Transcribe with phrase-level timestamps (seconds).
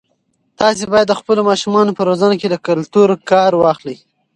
[0.59, 3.97] تاسي باید د خپلو ماشومانو په روزنه کې له کلتور کار واخلئ.